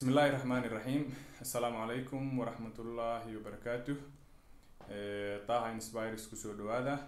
[0.00, 1.04] bismi illaahi raxmaan iraxiim
[1.42, 3.96] assalaamu calaykum waraxmatullaahi wabarakaatuh
[5.46, 6.98] taha inspires ku soo dhawaada.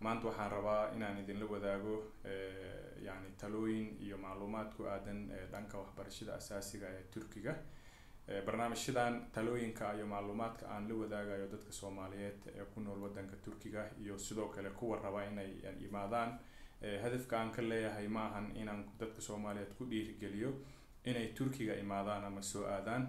[0.00, 1.94] Maanta waxaan rabaa inaan idinla wadaago
[3.06, 7.54] yani talooyin iyo macluumaad ku aadan dhanka waxbarashada asaasiga ee turkiga.
[8.46, 14.18] Barnaamijyadan talooyinka iyo macluumaadka aan la wadaagayo dadka soomaaliyeed ee ku nool wadanka turkiga iyo
[14.18, 15.52] sidoo kale kuwa raba inay
[15.88, 16.38] imaadaan.
[17.02, 20.52] Hadafka aan ka leeyahay ma ahan inaan dadka soomaaliyeed ku dhiirigeliyo
[21.06, 23.02] inay turkiga imaadaan ama soo aadaan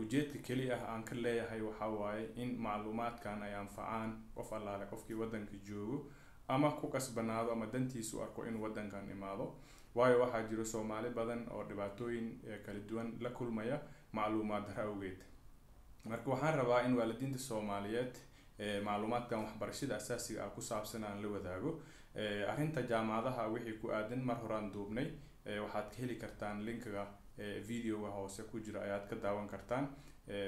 [0.00, 5.14] ujeedka keli ah aan ka leeyahay waxaa waaye in macluumaadkan ay anfacaan qof allaale qofkii
[5.22, 5.98] wadanka joogo
[6.48, 9.46] ama ku qasbanaado ama dantiisu arko inuu wadankan imaado.
[9.94, 12.26] Waayo waxaa jiro soomaali badan oo dhibaatooyin
[12.66, 13.76] kala duwan la kulmaya
[14.12, 15.20] macluumaad dara awgeed.
[16.04, 18.14] Marka waxaan rabaa in waalidiinta soomaaliyeed
[18.84, 21.80] macluumaadkan waxbarashada asaasiga ah ku saabsan aan la wadaago.
[22.52, 25.08] Arrinta jaamacadaha wixii ku aadan mar horaan duubnay
[25.64, 27.06] waxaad ka heli kartaan linkiga
[27.68, 29.88] videoga hoose ku jira ayaad ka daawan kartaan.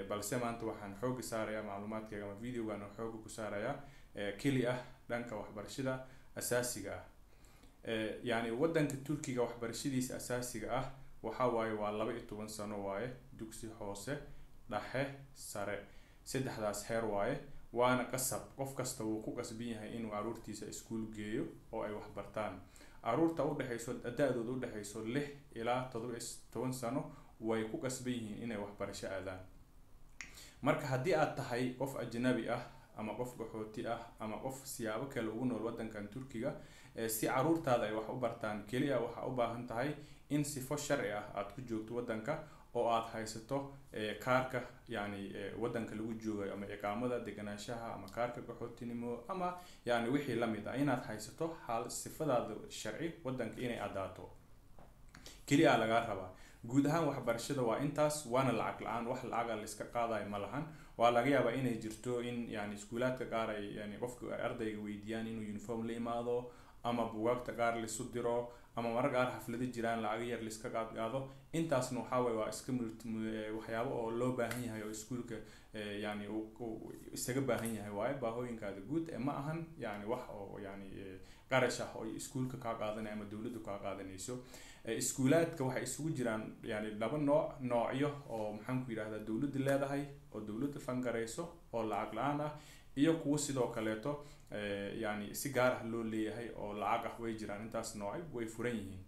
[0.09, 3.77] Balse maanta waxaan xooga saarayaa macluumaadkayga ama videogan xooga ku saarayaa
[4.39, 5.95] keli ah dhanka waxbarashada
[6.37, 7.05] asaasiga ah.
[8.23, 10.87] Yani wadanka turkiga waxbarashadiisa asaasiga ah
[11.23, 14.15] waxa waaye waa laba iyo toban sano waaye dugsi hoose
[14.71, 15.03] dhexe
[15.35, 15.79] sare.
[16.25, 17.37] Saddexdaas heer waaye
[17.73, 18.43] waana qasab.
[18.57, 22.61] Qof kasta wuu ku qasban yahay inuu caruurtiisa iskuul geeyo oo ay waxbartaan
[23.05, 26.19] carruurta udhexeyso da-dooda udhexeyso lix ilaa todoba
[26.53, 27.03] toban sano
[27.41, 29.41] way ku qasban yihiin inay waxbarasho aadaan.
[30.63, 32.63] Marka haddii aad tahay qof ajnabi ah
[32.97, 36.55] ama qof qaxooti ah ama qof siyaabo kale ugu nool wadankan turkiga
[37.09, 39.91] si caruurtaada ay wax u bartaan keliya waxaa u baahan tahay
[40.31, 42.33] in sifo sharci ah aad ku joogto wadanka
[42.75, 43.59] oo aad haysato
[44.25, 45.21] kaarka yani
[45.63, 49.49] wadanka lagu joogayo ama iqaamada deganaanshaha ama kaarka qaxootinimo ama
[49.87, 54.25] yani wixii la mid ah inaad haysato xaal sifadaada sharci wadanka inay adaato
[55.47, 56.31] keliya lagaa rabaa.
[56.71, 60.65] Guud ahaan waxbarashada waa intaas waana lacag la'aan wax lacaga laiska qaadayo ma lahan.
[60.99, 65.43] Waa laga yaabaa inay jirto in yani iskuulaadka qaar ay yani qofka ardayga weydiiyaan inuu
[65.55, 66.37] uniform la imaado
[66.85, 71.19] ama bugaagta qaar laisu diro ama marar qaar xaflado jiraan lacaga yar laiska qaadqaado
[71.59, 72.73] intaasna waxaaway waa iska
[73.57, 75.37] waxyaabo oo loo baahan yahay oo iskuulka
[76.05, 76.25] yani
[77.17, 77.93] isaga baahan yahay.
[77.99, 80.89] Waayo baahooyinkaada guud ma ahan yani wax oo yani
[81.51, 84.35] qarash ah oo iskuulka kaa qaadanaya ama dowladdu kaa qaadanayso.
[84.99, 90.03] Iskuulaadka waxay isugu jiraan yani laba nooc noocyo oo maxaanku yidhahdaa dowladda leedahay
[90.35, 92.53] oo dowladda fangarayso oo lacag la'aan ah
[92.97, 94.25] iyo kuwo sidoo kaleeto
[95.05, 97.63] yani si gaar ah loo leeyahay oo lacag ah way jiraan.
[97.67, 99.01] Intaas noocay way furan yihiin.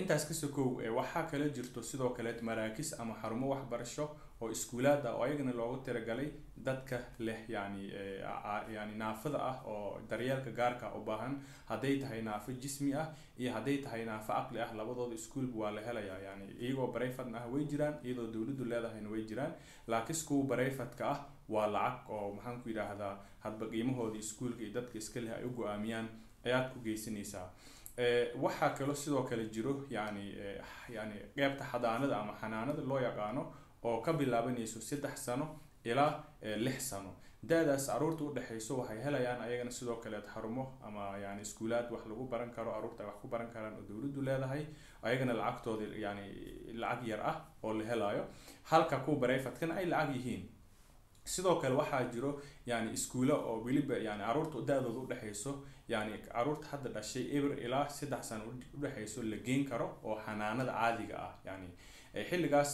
[0.00, 4.04] Intaas ka sokow waxaa kale jirto sidoo kaleet maraakis ama xarumo waxbarasho
[4.40, 7.90] oo iskuulaad ah oo ayagana loogu tiragalay dadka leh yani
[8.74, 11.34] yani naafada ah oo daryeelka gaarka u baahan.
[11.70, 15.80] Hadday tahay naafo jismi ah iyo hadday tahay naafo caqli ah labadooda iskuolba waa la
[15.80, 16.18] helayaa.
[16.28, 19.52] Yani iyagoo barayfadna ah way jiraan iyadoo dowladdu leedahayna way jiraan.
[19.88, 21.20] Laakiin kuwa barayfadka ah
[21.52, 26.08] waa lacag oo maxaanku yidhaahdaa hadba qiimahooda iskuolka iyo dadka iska leh ay u go'aamiyaan
[26.46, 27.48] ayaad ku geysanaysaa.
[28.44, 30.24] Waxaa kaloo sidoo kale jiro yani
[30.96, 33.42] yani qeybta xadaanada ama xanaanada loo yaqaano
[33.82, 35.46] oo ka bilaabanayso saddex sano
[35.84, 36.12] ilaa
[36.66, 37.12] lix sano.
[37.48, 42.50] Da-daas carruurta udhexeyso waxay helayaan ayagana sidoo kaleed xarumo ama yani iskuulaad wax lagu baran
[42.56, 44.62] karo carruurta ay wax ku baran karaan oo dowladdu leedahay
[45.02, 46.24] ayagana lacagtooda yani
[46.82, 48.24] lacag yar ah oo la helayo
[48.70, 50.42] halka kuwa barayfadkana ay lacag yihiin
[51.24, 55.52] sidoo kale waxaa jiro yani iskuulo oo weliba yani carruurta da-dooda udhexeyso
[55.88, 58.44] yani carruurta hadda dhashay eber ilaa saddex sano
[58.78, 61.34] udhexeyso la geyn karo oo xanaanada caadiga ah.
[61.44, 61.68] Yani
[62.28, 62.70] xilligaas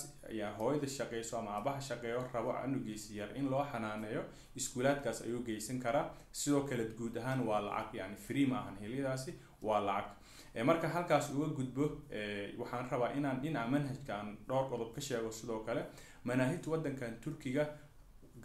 [0.59, 3.37] hooyada shaqeyso ama aabaha shaqeeyo rabo canugiisa yar.
[3.37, 4.23] In loo xanaaneeyo
[4.56, 6.11] iskuulaadkaas ayuu geysan karaa.
[6.33, 10.65] Sidoo kale guud ahaan waa lacag yani free ma ahan xiliyadaasi waa lacag.
[10.65, 11.85] Marka halkaas uga gudbo
[12.59, 15.31] waxaan rabaa inaan dhinaca manhajka aan dhowr qodob ka sheego.
[15.31, 15.85] Sidoo kale
[16.25, 17.67] manaahijta wadankan turkiga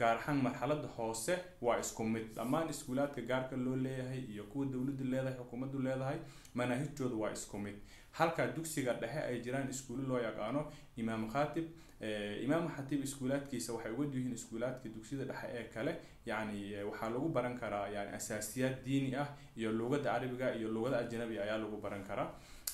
[0.01, 2.25] gaar ahaan marxalada hoose waa isku mid.
[2.35, 6.17] Dhammaan iskuulaadka gaarka loo leeyahay iyo kuwa dowladdu leedahay xukuumaddu leedahay
[6.56, 7.75] manaahijtooda waa isku mid.
[8.11, 10.61] Halka dugsiga dhexe ay jiraan iskuulo loo yaqaano
[10.97, 11.66] imaam khatib
[12.45, 15.93] imaam khatib iskuulaadkiisa waxay uga yihiin iskuulaadka dugsiyada dhexe ee kale.
[16.25, 16.59] Yani
[16.90, 19.28] waxaa lagu baran karaa yani asaasiyaad diini ah
[19.58, 22.29] iyo luugada carabiga iyo luugada ajnabi ayaa lagu baran karaa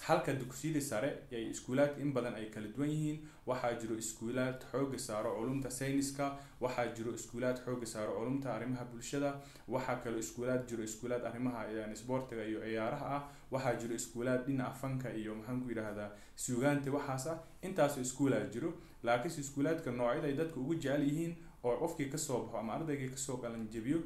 [0.05, 4.99] halka dugsiyada sare ay iskuulaadka in badan ay kala duwan yihiin waxaa jiro iskuulaad xooga
[4.99, 6.25] saaro culumta sayniska
[6.61, 9.31] waxaa jiro iskuulaad xooga saaro culumta arrimaha bulshada
[9.67, 13.21] waxaa kaloo iskuulaad jiro iskuulaad arrimaha yani isboortiga iyo ciyaaraha ah
[13.51, 17.37] waxaa jiro iskuulaad dhinaca fanka iyo maxaanku yidhaahdaa suugaanta waxaas ah.
[17.61, 18.73] Intaasoo iskuulaad jiro
[19.03, 23.09] laakiinse iskuulaadka noocyada ay dadka ugu jecel yihiin oo qofkii ka soo baxo ama ardaygii
[23.09, 23.99] ka soo qalanjabiyo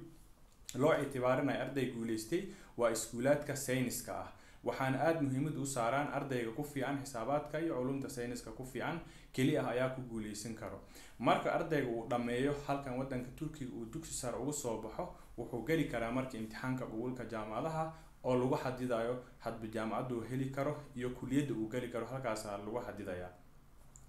[0.82, 2.44] loo ictibaarinayo arday guuleystay
[2.78, 4.30] waa iskuulaadka sayniska ah
[4.64, 9.00] waxaana aada muhiimad u saaraan ardayga ku fiican xisaabaadka iyo culumta sayniska ku fiican.
[9.34, 10.80] Keli ah ayaa ku guuleysan karo.
[11.20, 15.06] Marka ardayga uu dhammeeyo halkan wadanka turkiga uu dugsi sare uga soo baxo
[15.38, 17.84] wuxuu geli karaa marka imtixaanka qubulka jaamacadaha
[18.24, 22.80] oo lagu xadidayo hadba jaamacadda uu heli karo iyo kuliyadda uu geli karo halkaasa lagu
[22.88, 23.30] xadidaya.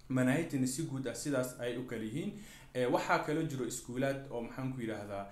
[0.09, 2.31] Manaahijtina si guud ah sidaas ay u kala yihiin
[2.73, 5.25] waxaa kaloo jiro iskuulaad oo maxaan ku yidhaahdaa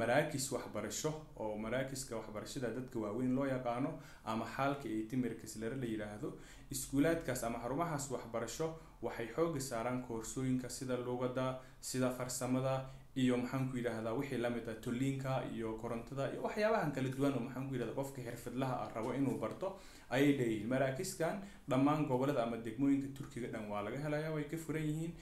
[0.00, 3.90] maraakis waxbarasho oo maraakiska waxbarashada dadka waaweyn loo yaqaano
[4.24, 6.28] ama xaalka iyo timirkas lare la yidhaahdo
[6.70, 8.68] iskuulaadkaas ama xarumahaas waxbarasho
[9.02, 14.68] waxay xooga saaraan koorsooyinka sida luugada sida farsamada iyo maxaan ku yidhaahdaa wixii la mid
[14.68, 18.88] ah toliinka iyo korontada iyo waxyaabahan kala duwan oo maxaan ku yidhahda qofka xirfadlaha ah
[18.94, 19.76] rabo inuu barto.
[20.10, 24.82] Ayay leeyihiin maraakiskan dhammaan gobollada ama degmooyinka turkiga dhan waa laga helaya way ka furan
[24.86, 25.12] yihiin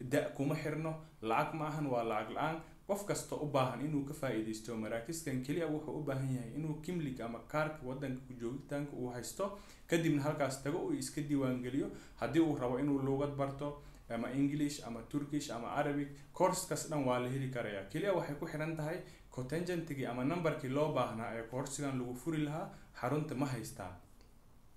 [0.00, 2.56] da kuma xirno lacag ma ahan waa lacag la'aan.
[2.86, 7.20] Qof kasta u baahan inuu ka faa-iideysto maraakiskan keliya wuxuu u baahan yahay inuu kimlig
[7.20, 9.58] ama kaarka wadanka joogitaanka uu haysto.
[9.86, 11.88] Kadibna halkaas tago uu iska diiwaangeliyo.
[12.20, 17.18] Haddii uu rabo inuu luugad barto ama english ama turkish ama arabic coursekas dhan waa
[17.20, 18.98] la heli karaya keliya waxay ku xiran tahay
[19.30, 22.70] contengentigii ama numberkii loo baahnaa ee coursigan lagu furi lahaa.
[23.00, 23.94] Xarunta ma haystaan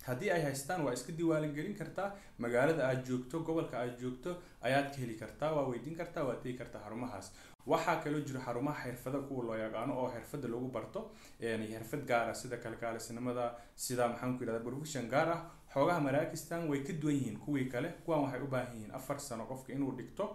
[0.08, 2.12] haddii ay haystaan waa iska diiwaangelin kartaa.
[2.38, 6.58] Magaalada aad joogto gobolka aad joogto ayaad ka heli kartaa waa weydiin kartaa waa tegi
[6.58, 7.32] kartaa xarumahaas.
[7.72, 12.36] Waxaa kaloo jiro xarumaha xirfada kuwa loo yaqaano oo xirfada lagu barto xirfad gaar ah
[12.36, 13.46] sida kalkaalisinimada
[13.76, 15.42] sida maxaan ku yidhahda profession gaar ah
[15.74, 17.90] xoogaha maraakistan way ka duwan yihiin kuwii kale.
[18.06, 20.26] Kuwan waxay u baahan yihiin afar sano qofka inuu dhigto.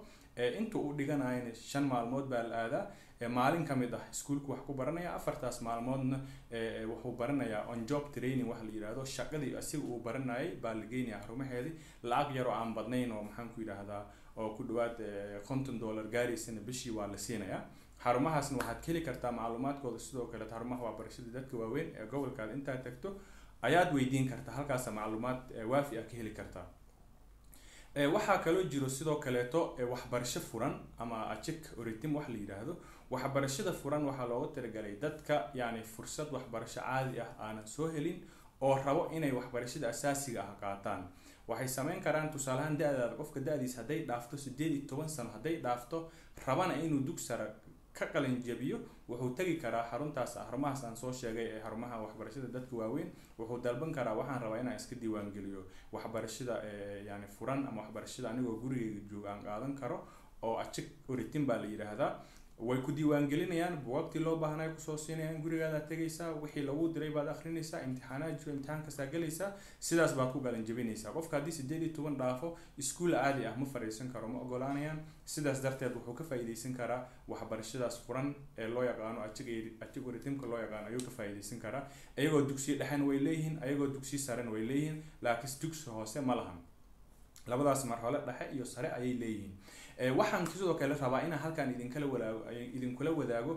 [0.58, 2.84] Inta uu dhiganayana shan maalmood baa la aadaa
[3.26, 6.20] maalin ka mid ah iskuolku wax ku baranaya afartaas maalmoodna
[6.90, 11.18] wuxuu baranayaa on job training wax la yidhaahdo shaqadii asiga uu baranayay baa la geynaya
[11.24, 11.72] xarumaheedii.
[12.02, 14.02] Lacag yaroo aan badnayn oo maxaan yidhaahdaa
[14.36, 14.96] oo ku dhawaad
[15.48, 17.62] konton dollar gaaraysana bishii waa la siinayaa.
[18.04, 23.08] Xarumahaasna waxaad heli kartaa macluumaadkooda sidoo kale xarumaha waxbarashada dadka waaweyn ee gobolkaada intaad tagto
[23.62, 26.66] ayaad weydiin kartaa halkaasa macluumaad waafi ah ka heli kartaa.
[28.14, 32.76] Waxaa kaloo jiro sidoo kaleeto waxbarasho furan ama ajik oritim wax la yidhaahdo
[33.10, 38.18] waxbarashada furan waxaa looga talagalay dadka yani fursad waxbarasho caadi ah aanan soo helin
[38.60, 41.02] oo rabo inay waxbarashada asaasiga ah qaataan.
[41.48, 46.10] Waxay sameyn karaan tusaalahaan da-daada qofka da-diis hadday dhaafto sideed iyo toban sano hadday dhaafto
[46.46, 47.46] rabana inuu dug sare
[47.96, 48.78] ka qalin jabiyo
[49.08, 53.08] wuxuu tegi karaa xaruntaas xarumahaas aan soo sheegay ee xarumaha waxbarashada dadka waaweyn
[53.38, 55.62] wuxuu dalban karaa waxaan rabaa inaan iska diiwaangeliyo
[55.92, 56.54] waxbarashada
[57.08, 59.98] yani furan ama waxbarashada anigoo gurigeyga jooga aan qaadan karo
[60.42, 62.12] oo ajik oritin baa la yidhaahdaa
[62.60, 67.28] way ku diiwaangelinayaan buwagtii loo baahnay ku soo siinayaan gurigaadaad tegaysaa wixii lagu diray baad
[67.34, 69.50] akrinaysaa imtixaanaad jiro imtixaan kastaa galaysaa
[69.88, 72.48] sidaas baad ku galan jabinaysaa qofka haddii sideed iyo toban dhaafo
[72.82, 74.98] iskuol caadi ah ma fadhiisan karo ma ogolaanayaan
[75.34, 79.48] sidaas darteed wuxuu ka faa-iideysan karaa waxbarashadaas furan ee loo yaqaano ajig
[79.84, 81.84] ajig oritimka loo yaqaano ayuu ka faa-iideysan karaa.
[82.18, 86.58] Ayagoo dugsiyo dhexen way leeyihiin ayagoo dugsiyo saren way leeyihiin laakiin dugsi hoose ma lahan
[87.48, 89.54] labadaas marxalo dhexe iyo sare ayay leeyihiin.
[90.18, 92.40] Waxaan sidoo kale rabaa inaan halkaan idinkala wadaago
[92.76, 93.54] idinkula wadaago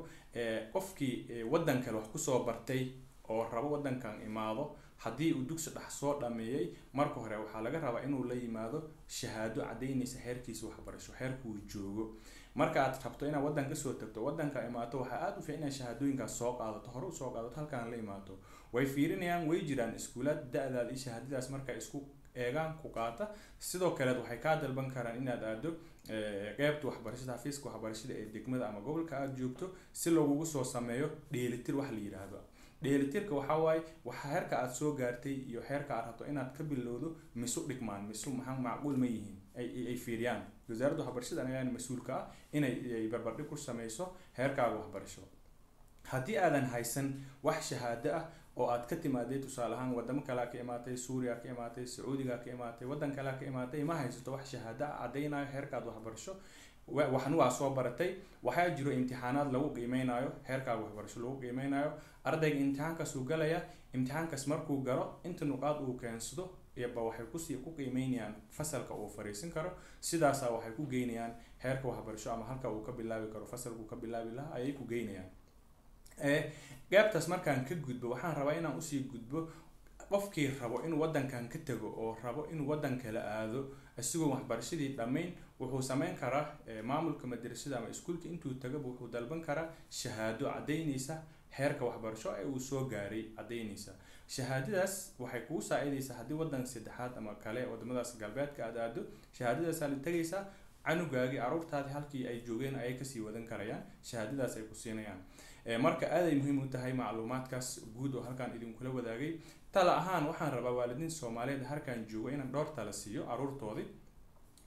[0.73, 2.81] qofkii waddan kale wax ku soo bartay
[3.29, 8.03] oo rabo waddankan imaado haddii uu dugsi dhex soo dhameeyey marka hore waxaa laga rabaa
[8.07, 12.15] inuu la yimaado shahaado cadaynaysa xeerkiisa waxbarasho xeerkuu joogo.
[12.55, 15.73] Marka aad rabto inaad waddan ka soo tagto waddanka imaato waxaa aada u fiican inaad
[15.79, 18.33] shahaadooyinkaas soo qaadato hore u soo qaadato halkaan la imaato.
[18.73, 21.99] Way fiirinayaan way jiraan iskuulaad da-daada iyo shahaadadaas marka isku
[22.35, 23.29] eegaan ku qaata.
[23.59, 25.69] Sidoo kaleed waxay kaa dalban karaan inaad aado
[26.57, 31.75] qeybta waxbarashada xafiiska waxbarashada ee degmada ama gobolka aada joogto si lagugu soo sameeyo dheelitir
[31.75, 32.39] wax la yidhaahdo
[32.83, 37.07] dheelitirka waxaa waaye waxa heerka aada soo gaartay iyo heerka aad rabto inaad ka bilowdo
[37.35, 39.37] misu dhigmaan misu maxaa macquul ma yihiin.
[39.55, 40.41] Ay fiiriyaan.
[40.69, 45.21] Wasaaradda waxbarashada ayaana mas'uulka ah inay barbardhig ku sameyso heerkaaga waxbarasho.
[46.11, 47.07] Haddii aadan haysan
[47.43, 48.23] wax shahaado ah
[48.57, 52.49] oo aad ka timaadey tusaale ahaan wadamo kalea ka imaatay suuriya ka imaatay sacuudiga ka
[52.51, 56.33] imaatay waddan kalea ka imaatay ma haysato wax shahaado ah caddaynayo heerkaad waxbarasho
[57.13, 58.09] waxna waa soo baratay
[58.43, 61.91] waxaa jiro imtixaanaad lagu qiimeynayo heerkaaga waxbarasho lagu qiimeynayo
[62.29, 63.59] ardayga imtixaankaas uu galaya
[63.95, 66.45] imtixaankaas markuu galo inta nuqaad uu keensado
[66.95, 71.87] ba waxay ku sii ku qiimeynayaan fasalka uu fariisin karo sidaasa waxay ku geynayaan heerka
[71.87, 75.29] waxbarasho ama halka uu ka bilaabi karo fasalkuu ka bilaabi lahaa ayay ku geynayaan
[76.19, 79.49] qaybtaas markaan ka gudbo waxaan rabaa inaan u sii gudbo
[80.09, 83.61] qofkii rabo inuu waddankan ka tago oo rabo inuu waddan kala aado.
[83.97, 86.45] Isagoo waxbarashadii dhammayn wuxuu sameyn karaa
[86.83, 91.21] maamulka madrasada ama iskuolka intuu tagaba wuxuu dalban karaa shahaado caddaynaysa
[91.57, 93.91] heerka waxbarasho ee uu soo gaaray caddaynaysa
[94.35, 99.01] shahaadadaas waxay kugu saa-idaysaa haddii waddan saddexaad ama kale wadamadaas galbeedka aad aado.
[99.37, 100.43] Shahaadadaasaa la tegaysaa
[100.85, 103.83] canugaagii caruurtaadii halkii ay joogeen ayay ka sii wadan karayaan.
[104.03, 105.19] Shahaadadaas ay ku siinayaan
[105.79, 109.31] marka aaday muhiim u tahay macluumaadkaas guud oo halkaan idinkula wadaagay.
[109.71, 113.87] Tala ahaan waxaan rabaa waalidiin soomaaliyeed halkaan joogo inaan dhowr tala siiyo caruurtoodii.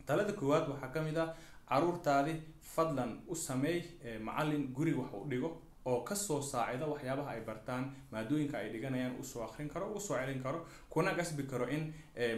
[0.06, 1.34] Talada koowaad waxaa ka mid ah
[1.68, 2.34] caruurtaadi
[2.74, 3.82] fadlan u sameey
[4.22, 5.50] macalin guriga wax u dhigo
[5.90, 10.00] oo ka soo saacida waxyaabaha ay bartaan maadooyinka ay dhiganayaan u soo akrin karo u
[10.00, 10.58] soo celin karo
[10.92, 11.82] kuna gasbi karo in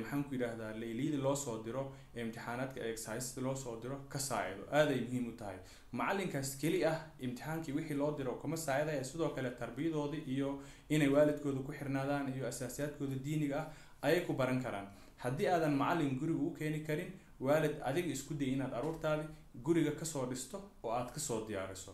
[0.03, 1.83] maxaanku yidhaahdaa layliyada loosoo diro
[2.23, 5.59] imtixaanaadka exerciseda loosoo diro ka saacido aaday muhiim u tahay.
[5.99, 10.51] Macalinkaas keli ah imtixaankii wixii loo diro kuma saacidaya sidoo kale tarbiyadoodii iyo
[10.89, 13.69] inay waalidkooda ku xirnaadaan iyo asaasiyaadkooda diiniga ah
[14.07, 14.89] ayay ku baran karaan.
[15.23, 17.11] Haddii aadan macalin guriga u keeni karin
[17.41, 19.25] waalid adiga isku day inaad aruurtaadi
[19.67, 21.93] guriga ka soo dhisto oo aad ka soo diyaariso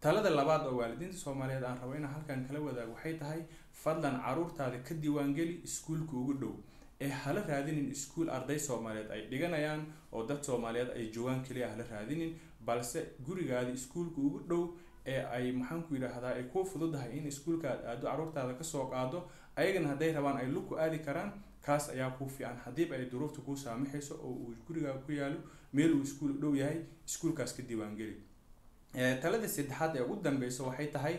[0.00, 3.40] talada labaad oo waalidiinta soomaaliyeed aan rabo inaan halkan kala wadaago waxay tahay
[3.82, 6.54] fadlan caruurtaada ka diiwaangeli iskuulka ugu dhow.
[7.00, 11.84] Ee hala raadinin iskuul arday soomaaliyeed ay dhiganayaan oo dad soomaaliyeed ay joogaan keliya hala
[11.90, 12.32] raadinin
[12.66, 14.62] balse gurigaadi iskuulka ugu dhow
[15.06, 19.18] ee ay maxaanku yidhaahdaa ay kuu fududahay in iskuulka aad aado caruurtaada ka soo qaado
[19.56, 21.30] ayagana hadday rabaan ay lugku aadi karaan
[21.66, 22.56] kaas ayaa kuu fiican.
[22.64, 25.38] Haddiiba ay duruufta kuu saamaxayso oo uu gurigaaga ku yaalo
[25.72, 26.78] meel uu iskuul dhow yahay
[27.08, 28.16] iskuulkaas ka diiwaangeli
[29.22, 31.16] talada saddexaad ee ugu dambeysa waxay tahay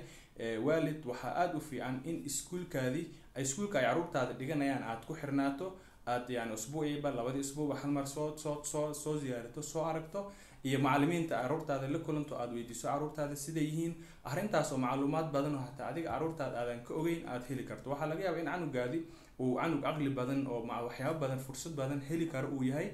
[0.65, 3.05] waalid waxaa aada u fiican in iskuulkaadii
[3.43, 4.83] iskuulka ay caruurtaada dhiganayaan.
[4.83, 5.67] Aada ku xirnaato
[6.07, 10.31] aad yani usbuuciiba labadii usbuuba hal mar soo soo soo soo ziyaarato soo aragto
[10.63, 13.93] iyo macalimiinta caruurtaada la kulanto aada weydiiso caruurtaada siday yihiin.
[14.24, 17.89] Arrintaas oo macluumaad badan oo hataa adiga caruurtaada aadan ka ogeyn aada heli karto.
[17.89, 19.00] Waxaa laga yaaba in canugaadi
[19.39, 22.88] uu canug caqli badan oo waxyaaba badan fursad badan heli karo uu yahay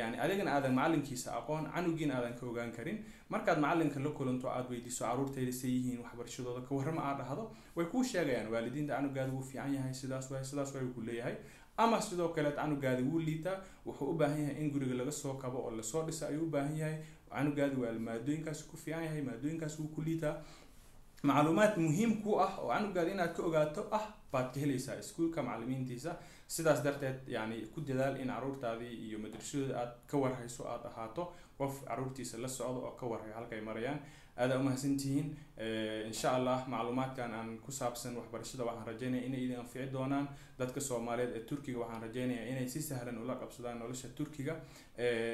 [0.00, 2.98] yani adigana aadan macalinkiisa aqoon canugiina aadan ka ogaan karin.
[3.28, 7.44] Markaad macalinka la kulanto aada weydiiso caruurtayda say yihiin waxbarashadooda ka warrama aad dhahdo
[7.76, 11.36] way kuu sheegayaan waalidiinta canugaada wuu fiican yahay sidaas waay sidaas waay ku leeyahay.
[11.76, 13.56] Ama sidoo kale canugaadi wuu liitaa
[13.86, 16.50] wuxuu u baahan yahay in guriga laga soo kabo oo la soo dhisa ayuu u
[16.50, 16.96] baahan yahay.
[17.30, 20.34] Canugaadi waa maadooyinkaas ku fiican yahay maadooyinkaas wuu ku liitaa
[21.22, 26.12] macluumaad muhiim ku ah oo canugaada inaad ka ogaato ah baad ka helaysaa iskuulka macalimiintiisa.
[26.48, 31.84] Sidaas darteed yani ku dadaal in caruurtaadii iyo madrasadooda aad ka warhayso aada ahaato qof
[31.88, 33.98] caruurtiisa la socdo oo ka warhayo halkay marayaan
[34.38, 35.28] aada umahadsantihiin
[36.10, 40.28] insha allah macluumaadkan aan ku saabsan waxbarashada waxaan rajeynaya inay idin anfici doonaan.
[40.58, 44.54] Dadka soomaaliyeed ee turkiga waxaan rajeynaya inay si sahlan ula qabsadaan nolosha turkiga.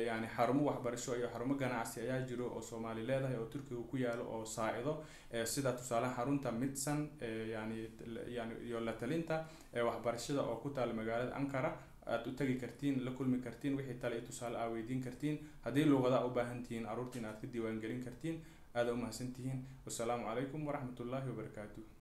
[0.08, 4.25] Yani xarumo waxbarasho iyo xarumo ganacsi ayaa jiro oo soomaali leedahay oo turkiga ku yaalo
[4.34, 5.02] oo saacido.
[5.44, 7.08] Sida tusaalaha xarunta midsan
[7.54, 7.88] yani
[8.37, 9.44] yani iyo la talinta
[9.88, 11.76] waxbarashada oo ku taala magaalada ankara.
[12.06, 15.38] Aada u tagi kartiin la kulmi kartiin wixii tale iyo tusaale aa weydiin kartiin.
[15.64, 18.37] Haddii luuqada u baahan tihiin caruurtiin aad ka diiwaan gelin kartiin
[18.74, 21.84] aada umahadsantihiin wasalaamu calaykum waraxmat ullaahi wabarakaatuh